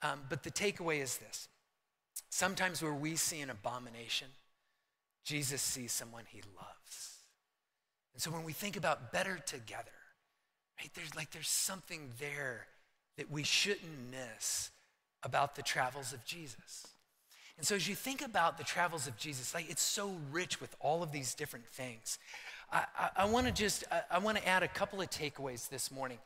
[0.05, 1.47] Um, but the takeaway is this
[2.29, 4.27] sometimes where we see an abomination,
[5.23, 7.19] Jesus sees someone he loves.
[8.13, 9.91] And so when we think about better together,
[10.79, 12.67] right, there's like there's something there
[13.17, 14.69] that we shouldn't miss
[15.23, 16.87] about the travels of Jesus.
[17.57, 20.75] And so as you think about the travels of Jesus, like it's so rich with
[20.79, 22.19] all of these different things.
[22.71, 25.69] I, I, I want to just I, I want to add a couple of takeaways
[25.69, 26.19] this morning,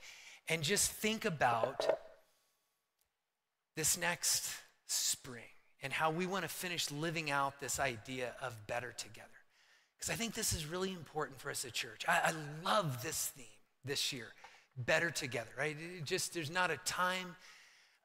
[0.49, 1.87] and just think about
[3.75, 4.51] this next
[4.87, 5.43] spring
[5.81, 9.27] and how we want to finish living out this idea of better together.
[9.97, 12.05] Because I think this is really important for us at church.
[12.07, 13.45] I, I love this theme
[13.85, 14.27] this year
[14.77, 15.75] better together, right?
[15.97, 17.35] It just, there's not a time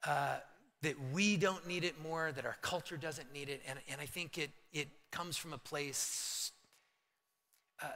[0.07, 0.37] uh,
[0.83, 3.63] that we don't need it more, that our culture doesn't need it.
[3.67, 6.53] And, and I think it, it comes from a place
[7.83, 7.87] uh,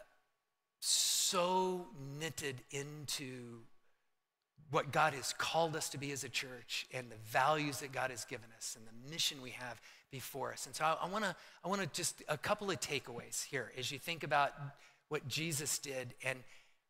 [0.81, 1.87] so
[2.19, 3.61] knitted into
[4.71, 8.11] what God has called us to be as a church and the values that God
[8.11, 10.67] has given us and the mission we have before us.
[10.67, 13.73] And so I, I want to I want to just a couple of takeaways here
[13.79, 14.53] as you think about
[15.09, 16.39] what Jesus did and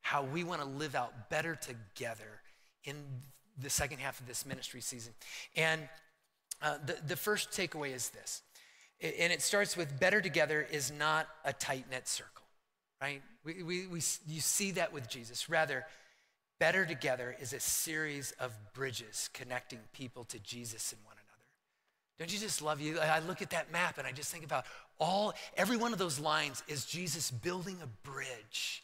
[0.03, 2.41] how we want to live out better together
[2.85, 2.97] in
[3.61, 5.13] the second half of this ministry season.
[5.57, 5.89] And
[6.63, 8.43] uh, the, the first takeaway is this,
[9.01, 12.45] and it starts with better together is not a tight knit circle,
[13.01, 13.23] right?
[13.45, 15.49] We, we, we, you see that with Jesus.
[15.49, 15.85] Rather,
[16.59, 21.29] better together is a series of bridges connecting people to Jesus and one another.
[22.19, 22.99] Don't you just love you?
[22.99, 24.65] I look at that map and I just think about
[24.99, 28.83] all, every one of those lines is Jesus building a bridge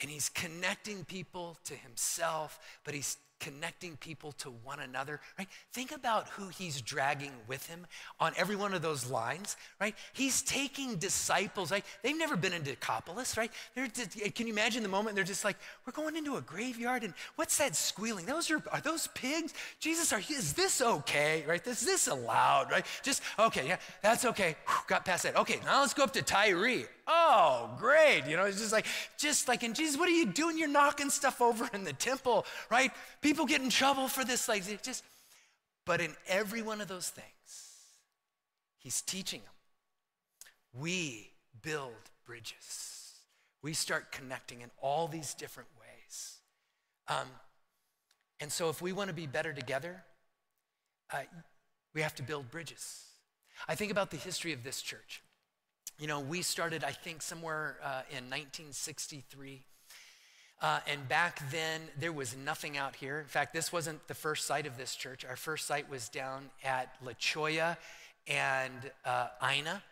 [0.00, 5.48] and he's connecting people to himself, but he's connecting people to one another, right?
[5.72, 7.86] Think about who he's dragging with him
[8.20, 9.94] on every one of those lines, right?
[10.12, 11.84] He's taking disciples, right?
[12.02, 13.50] They've never been in Decapolis, right?
[13.74, 17.14] They're, can you imagine the moment they're just like, we're going into a graveyard and
[17.36, 18.26] what's that squealing?
[18.26, 19.54] Those are, are those pigs?
[19.80, 21.66] Jesus, are, is this okay, right?
[21.66, 22.84] Is this allowed, right?
[23.02, 24.56] Just, okay, yeah, that's okay.
[24.66, 25.36] Whew, got past that.
[25.36, 26.84] Okay, now let's go up to Tyre.
[27.12, 28.22] Oh, great.
[28.28, 28.86] You know, it's just like,
[29.18, 30.56] just like, and Jesus, what are you doing?
[30.56, 32.92] You're knocking stuff over in the temple, right?
[33.20, 34.48] People get in trouble for this.
[34.48, 35.02] Like, just,
[35.84, 37.26] but in every one of those things,
[38.78, 40.80] he's teaching them.
[40.80, 41.90] We build
[42.24, 43.14] bridges.
[43.60, 46.36] We start connecting in all these different ways.
[47.08, 47.26] Um,
[48.38, 50.04] and so, if we want to be better together,
[51.12, 51.22] uh,
[51.92, 53.04] we have to build bridges.
[53.66, 55.22] I think about the history of this church.
[56.00, 59.60] You know, we started, I think, somewhere uh, in 1963.
[60.62, 63.20] Uh, and back then, there was nothing out here.
[63.20, 65.26] In fact, this wasn't the first site of this church.
[65.26, 67.76] Our first site was down at La Cholla
[68.26, 69.82] and uh, Ina.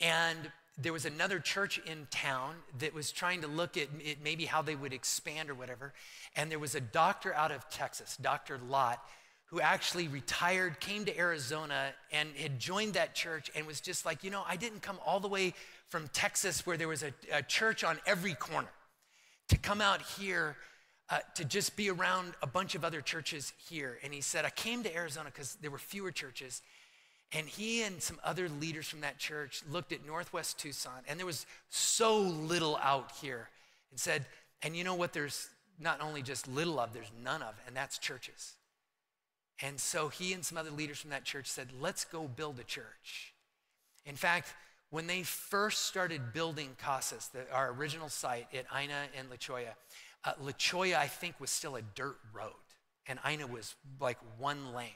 [0.00, 4.60] And there was another church in town that was trying to look at maybe how
[4.60, 5.92] they would expand or whatever.
[6.34, 8.58] And there was a doctor out of Texas, Dr.
[8.68, 9.00] Lott,
[9.50, 14.22] who actually retired, came to Arizona, and had joined that church and was just like,
[14.22, 15.54] you know, I didn't come all the way
[15.88, 18.68] from Texas where there was a, a church on every corner
[19.48, 20.56] to come out here
[21.10, 23.98] uh, to just be around a bunch of other churches here.
[24.04, 26.60] And he said, I came to Arizona because there were fewer churches.
[27.32, 31.26] And he and some other leaders from that church looked at Northwest Tucson, and there
[31.26, 33.50] was so little out here,
[33.90, 34.24] and said,
[34.62, 37.98] and you know what there's not only just little of, there's none of, and that's
[37.98, 38.54] churches.
[39.60, 42.64] And so he and some other leaders from that church said, let's go build a
[42.64, 43.34] church.
[44.06, 44.54] In fact,
[44.90, 49.74] when they first started building Casas, the, our original site at Ina and La Cholla,
[50.24, 52.52] uh, La I think, was still a dirt road,
[53.06, 54.88] and Ina was like one lane.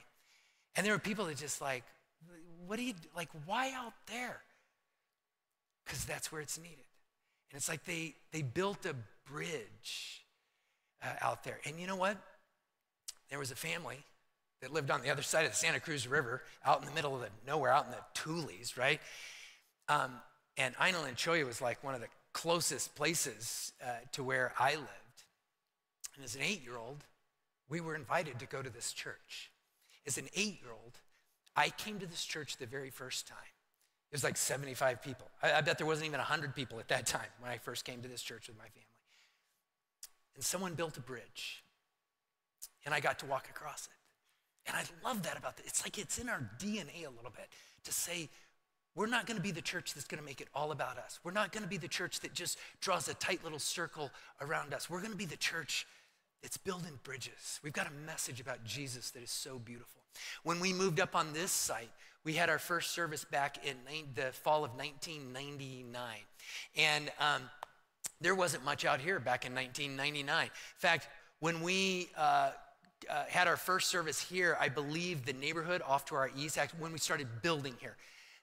[0.76, 1.84] And there were people that just like,
[2.66, 4.40] what do you, like, why out there?
[5.84, 6.78] Because that's where it's needed.
[7.50, 8.94] And it's like they, they built a
[9.30, 10.24] bridge
[11.02, 11.58] uh, out there.
[11.66, 12.16] And you know what?
[13.28, 13.98] There was a family
[14.62, 17.14] that lived on the other side of the Santa Cruz River, out in the middle
[17.14, 19.00] of the nowhere, out in the Tules, right?
[19.88, 20.12] Um,
[20.56, 24.76] and Ina La Cholla was like one of the closest places uh, to where I
[24.76, 24.88] lived.
[26.14, 27.04] And as an eight year old,
[27.68, 29.50] we were invited to go to this church.
[30.06, 30.98] As an eight year old,
[31.56, 33.38] I came to this church the very first time.
[34.10, 35.26] It was like 75 people.
[35.42, 38.00] I, I bet there wasn't even 100 people at that time when I first came
[38.02, 38.86] to this church with my family.
[40.36, 41.64] And someone built a bridge,
[42.86, 44.01] and I got to walk across it.
[44.66, 45.66] And I love that about that.
[45.66, 47.48] It's like it's in our DNA a little bit
[47.84, 48.28] to say,
[48.94, 51.18] we're not going to be the church that's going to make it all about us.
[51.24, 54.74] We're not going to be the church that just draws a tight little circle around
[54.74, 54.90] us.
[54.90, 55.86] We're going to be the church
[56.42, 57.60] that's building bridges.
[57.62, 60.02] We've got a message about Jesus that is so beautiful.
[60.42, 61.90] When we moved up on this site,
[62.24, 63.76] we had our first service back in
[64.14, 65.96] the fall of 1999.
[66.76, 67.42] And um,
[68.20, 70.44] there wasn't much out here back in 1999.
[70.44, 71.08] In fact,
[71.40, 72.50] when we uh,
[73.10, 76.92] uh, had our first service here, I believe the neighborhood off to our east, when
[76.92, 77.96] we started building here,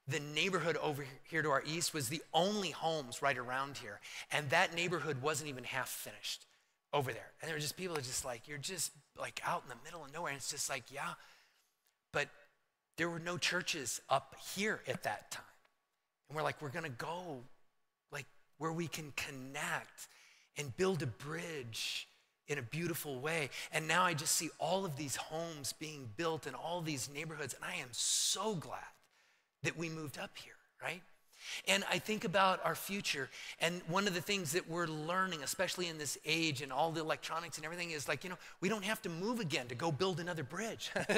[0.07, 3.99] the neighborhood over here to our east was the only homes right around here.
[4.31, 6.45] And that neighborhood wasn't even half finished
[6.91, 7.31] over there.
[7.41, 10.03] And there were just people that just like, you're just like out in the middle
[10.03, 10.31] of nowhere.
[10.31, 11.13] And it's just like, yeah.
[12.11, 12.27] But
[12.97, 15.43] there were no churches up here at that time.
[16.27, 17.43] And we're like, we're going to go
[18.11, 18.25] like
[18.57, 20.07] where we can connect
[20.57, 22.09] and build a bridge
[22.49, 23.49] in a beautiful way.
[23.71, 27.53] And now I just see all of these homes being built in all these neighborhoods,
[27.53, 28.79] and I am so glad
[29.63, 31.01] that we moved up here, right?
[31.67, 33.29] And I think about our future,
[33.59, 37.01] and one of the things that we're learning, especially in this age and all the
[37.01, 39.91] electronics and everything, is like, you know, we don't have to move again to go
[39.91, 40.91] build another bridge.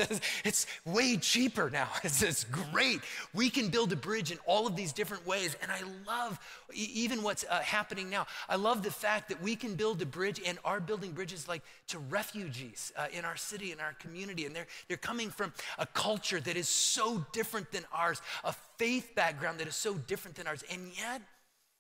[0.44, 1.90] it's way cheaper now.
[2.04, 3.02] It's, it's, great.
[3.34, 5.56] We can build a bridge in all of these different ways.
[5.62, 6.40] And I love
[6.74, 8.26] even what's uh, happening now.
[8.50, 11.62] I love the fact that we can build a bridge and are building bridges like
[11.90, 14.46] to refugees uh, in our city, in our community.
[14.46, 19.14] And they're, they're coming from a culture that is so different than ours, a faith
[19.14, 20.64] background that is so different than ours.
[20.72, 21.22] And yet,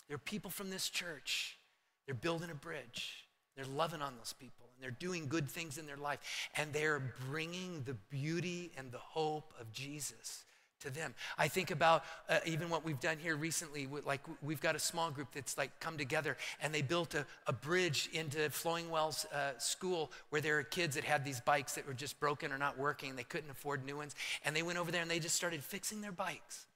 [0.07, 1.57] there are people from this church.
[2.05, 3.25] They're building a bridge.
[3.55, 6.19] They're loving on those people and they're doing good things in their life.
[6.55, 10.45] And they're bringing the beauty and the hope of Jesus
[10.81, 11.15] to them.
[11.39, 13.87] I think about uh, even what we've done here recently.
[14.05, 17.53] Like we've got a small group that's like come together and they built a, a
[17.53, 21.87] bridge into Flowing Wells uh, School where there are kids that had these bikes that
[21.87, 23.15] were just broken or not working.
[23.15, 24.13] They couldn't afford new ones.
[24.45, 26.67] And they went over there and they just started fixing their bikes.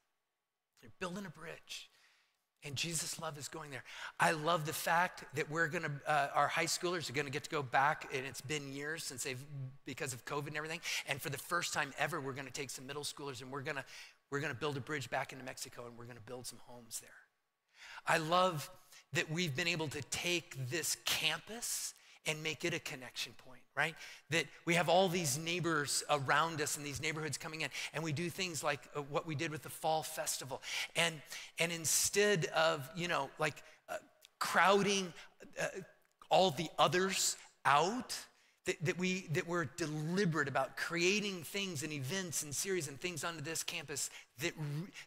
[0.81, 1.89] They're building a bridge.
[2.63, 3.83] And Jesus' love is going there.
[4.19, 7.49] I love the fact that we're gonna, uh, our high schoolers are gonna get to
[7.49, 9.39] go back, and it's been years since they've,
[9.85, 10.81] because of COVID and everything.
[11.07, 13.85] And for the first time ever, we're gonna take some middle schoolers and we're gonna,
[14.31, 17.09] we're gonna build a bridge back into Mexico and we're gonna build some homes there.
[18.07, 18.69] I love
[19.13, 21.93] that we've been able to take this campus
[22.27, 23.95] and make it a connection point, right?
[24.29, 28.11] That we have all these neighbors around us and these neighborhoods coming in, and we
[28.11, 30.61] do things like uh, what we did with the fall festival.
[30.95, 31.21] And,
[31.59, 33.97] and instead of, you know, like uh,
[34.39, 35.13] crowding
[35.61, 35.67] uh,
[36.29, 38.17] all the others out,
[38.65, 43.23] that, that, we, that we're deliberate about creating things and events and series and things
[43.23, 44.09] onto this campus
[44.39, 44.53] that,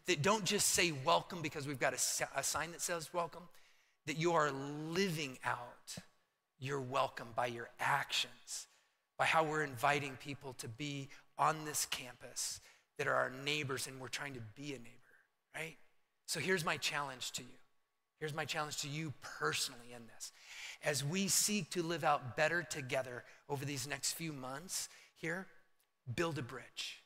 [0.05, 3.43] that don't just say welcome because we've got a, a sign that says welcome,
[4.05, 5.97] that you are living out
[6.59, 8.67] you're welcome by your actions,
[9.17, 12.59] by how we're inviting people to be on this campus
[12.97, 15.15] that are our neighbors and we're trying to be a neighbor,
[15.55, 15.77] right?
[16.25, 17.47] So here's my challenge to you.
[18.19, 20.33] Here's my challenge to you personally in this.
[20.83, 25.47] As we seek to live out better together over these next few months here,
[26.13, 27.01] build a bridge.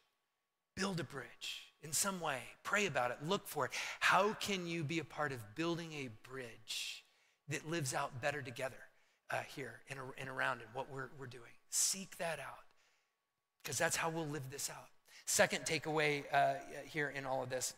[0.75, 2.39] Build a bridge in some way.
[2.63, 3.17] Pray about it.
[3.23, 3.71] Look for it.
[3.99, 7.05] How can you be a part of building a bridge
[7.49, 8.75] that lives out better together?
[9.33, 11.43] Uh, here and, and around it, what we're, we're doing.
[11.69, 12.63] Seek that out
[13.63, 14.87] because that's how we'll live this out.
[15.25, 16.53] Second takeaway uh,
[16.85, 17.73] here in all of this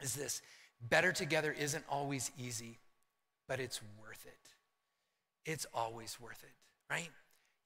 [0.00, 0.40] is this
[0.88, 2.78] better together isn't always easy,
[3.48, 5.50] but it's worth it.
[5.50, 6.54] It's always worth it,
[6.90, 7.10] right?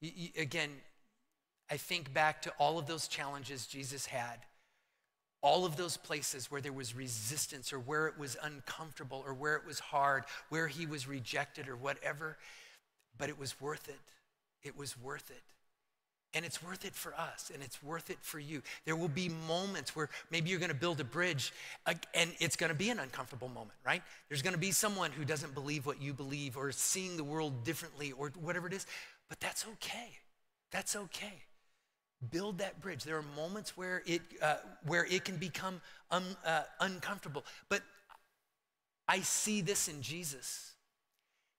[0.01, 0.69] You, you, again,
[1.69, 4.39] I think back to all of those challenges Jesus had,
[5.41, 9.55] all of those places where there was resistance or where it was uncomfortable or where
[9.55, 12.37] it was hard, where he was rejected or whatever
[13.17, 13.99] but it was worth it.
[14.63, 15.41] It was worth it.
[16.35, 18.63] And it's worth it for us, and it's worth it for you.
[18.85, 21.53] There will be moments where maybe you're gonna build a bridge,
[21.85, 24.01] and it's gonna be an uncomfortable moment, right?
[24.29, 28.13] There's gonna be someone who doesn't believe what you believe or seeing the world differently
[28.13, 28.87] or whatever it is,
[29.29, 30.09] but that's okay.
[30.71, 31.43] That's okay.
[32.31, 33.03] Build that bridge.
[33.03, 34.55] There are moments where it, uh,
[34.87, 37.83] where it can become un, uh, uncomfortable, but
[39.07, 40.71] I see this in Jesus.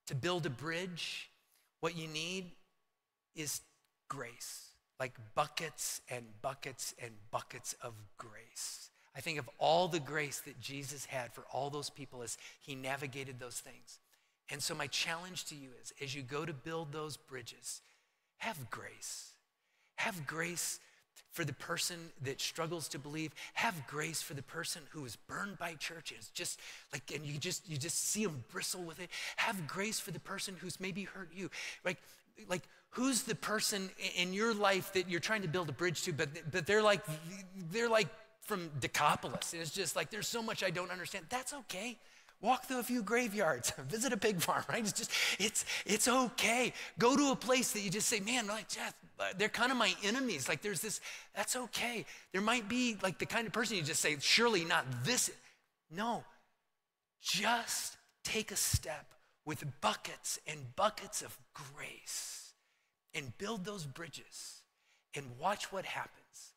[0.08, 1.30] To build a bridge,
[1.84, 2.46] what you need
[3.36, 3.60] is
[4.08, 8.88] grace, like buckets and buckets and buckets of grace.
[9.14, 12.74] I think of all the grace that Jesus had for all those people as he
[12.74, 13.98] navigated those things.
[14.50, 17.82] And so, my challenge to you is as you go to build those bridges,
[18.38, 19.32] have grace.
[19.96, 20.80] Have grace
[21.32, 23.32] for the person that struggles to believe.
[23.54, 26.60] Have grace for the person who is burned by church and it's just
[26.92, 29.10] like and you just you just see them bristle with it.
[29.36, 31.50] Have grace for the person who's maybe hurt you.
[31.84, 31.98] Like
[32.48, 36.12] like who's the person in your life that you're trying to build a bridge to
[36.12, 37.02] but but they're like
[37.72, 38.08] they're like
[38.42, 39.52] from decapolis.
[39.52, 41.26] And it's just like there's so much i don't understand.
[41.28, 41.98] That's okay
[42.44, 44.80] Walk through a few graveyards, visit a pig farm, right?
[44.80, 46.74] It's just, it's, it's okay.
[46.98, 49.78] Go to a place that you just say, man, like, Jeff, uh, they're kind of
[49.78, 50.46] my enemies.
[50.46, 51.00] Like, there's this,
[51.34, 52.04] that's okay.
[52.32, 55.30] There might be like the kind of person you just say, surely not this.
[55.90, 56.22] No,
[57.22, 59.14] just take a step
[59.46, 62.52] with buckets and buckets of grace
[63.14, 64.60] and build those bridges
[65.14, 66.52] and watch what happens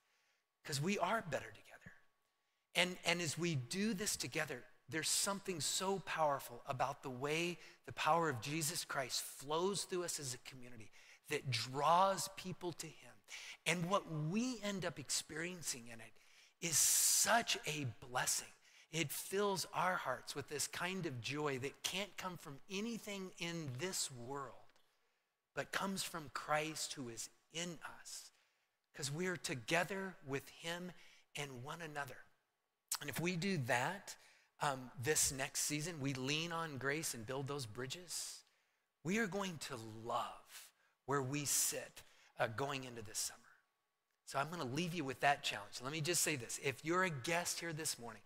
[0.61, 1.93] because we are better together.
[2.75, 7.93] And, and as we do this together, there's something so powerful about the way the
[7.93, 10.89] power of Jesus Christ flows through us as a community
[11.29, 12.93] that draws people to Him.
[13.65, 18.47] And what we end up experiencing in it is such a blessing.
[18.93, 23.67] It fills our hearts with this kind of joy that can't come from anything in
[23.79, 24.55] this world,
[25.53, 28.31] but comes from Christ who is in us,
[28.93, 30.91] because we're together with Him
[31.35, 32.17] and one another.
[33.01, 34.15] And if we do that
[34.61, 38.39] um, this next season, we lean on grace and build those bridges,
[39.03, 40.67] we are going to love
[41.05, 42.03] where we sit
[42.39, 43.39] uh, going into this summer.
[44.25, 45.79] So I'm going to leave you with that challenge.
[45.81, 48.21] Let me just say this if you're a guest here this morning,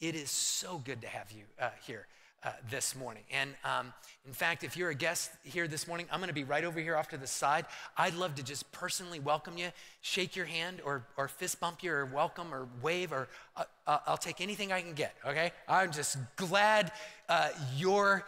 [0.00, 2.06] it is so good to have you uh, here
[2.44, 3.22] uh, this morning.
[3.32, 3.92] And um,
[4.26, 6.78] in fact, if you're a guest here this morning, I'm going to be right over
[6.78, 7.64] here off to the side.
[7.96, 9.68] I'd love to just personally welcome you,
[10.02, 13.98] shake your hand, or, or fist bump you, or welcome, or wave, or uh, uh
[14.06, 15.52] I'll take anything I can get, okay?
[15.68, 16.92] I'm just glad
[17.28, 18.26] uh, you're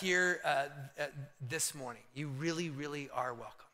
[0.00, 0.40] here
[1.48, 2.02] this morning.
[2.14, 3.66] You really, really are welcome.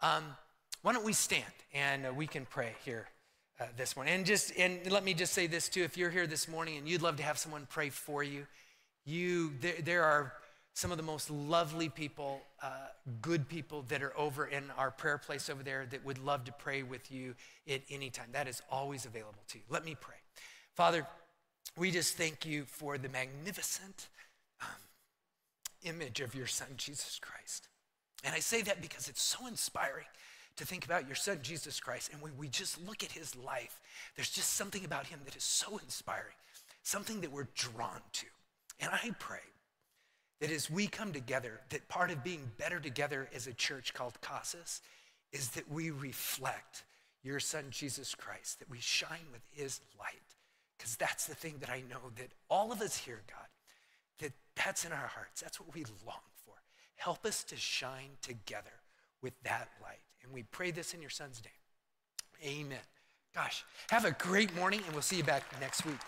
[0.00, 0.36] Um,
[0.82, 3.08] why don't we stand and we can pray here
[3.76, 4.14] this morning.
[4.14, 6.88] And just and let me just say this too: if you're here this morning and
[6.88, 8.46] you'd love to have someone pray for you,
[9.04, 10.32] you there, there are
[10.74, 12.70] some of the most lovely people, uh,
[13.20, 16.52] good people that are over in our prayer place over there that would love to
[16.52, 17.34] pray with you
[17.68, 18.28] at any time.
[18.32, 19.64] That is always available to you.
[19.68, 20.16] Let me pray.
[20.74, 21.06] Father,
[21.76, 24.08] we just thank you for the magnificent
[24.62, 24.68] um,
[25.82, 27.68] image of your Son, Jesus Christ.
[28.24, 30.06] And I say that because it's so inspiring
[30.56, 33.80] to think about your son, Jesus Christ, and when we just look at his life,
[34.16, 36.34] there's just something about him that is so inspiring,
[36.82, 38.26] something that we're drawn to.
[38.80, 39.38] And I pray
[40.40, 44.20] that as we come together, that part of being better together as a church called
[44.20, 44.80] Casas
[45.32, 46.84] is that we reflect
[47.22, 50.16] your son, Jesus Christ, that we shine with his light.
[50.76, 53.46] Because that's the thing that I know that all of us here, God,
[54.18, 55.40] that that's in our hearts.
[55.40, 56.54] That's what we long for.
[56.96, 58.72] Help us to shine together
[59.22, 60.00] with that light.
[60.24, 62.58] And we pray this in your son's name.
[62.58, 62.78] Amen.
[63.34, 66.00] Gosh, have a great morning, and we'll see you back next week.